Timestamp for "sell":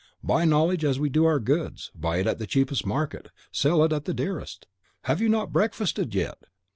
3.51-3.83